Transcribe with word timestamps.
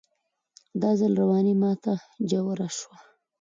دا 0.81 0.91
ځل 0.99 1.11
رواني 1.21 1.53
ماته 1.61 1.93
ژوره 2.29 2.67
شوه 2.77 2.97